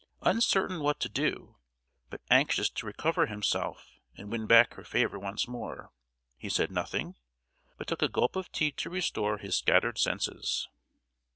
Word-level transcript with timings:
Uncertain 0.23 0.79
what 0.81 0.99
to 0.99 1.07
do, 1.07 1.57
but 2.09 2.21
anxious 2.31 2.71
to 2.71 2.87
recover 2.87 3.27
himself 3.27 3.99
and 4.17 4.31
win 4.31 4.47
back 4.47 4.73
her 4.73 4.83
favour 4.83 5.19
once 5.19 5.47
more, 5.47 5.91
he 6.39 6.49
said 6.49 6.71
nothing, 6.71 7.13
but 7.77 7.85
took 7.85 8.01
a 8.01 8.09
gulp 8.09 8.35
of 8.35 8.51
tea 8.51 8.71
to 8.71 8.89
restore 8.89 9.37
his 9.37 9.55
scattered 9.55 9.99
senses. 9.99 10.67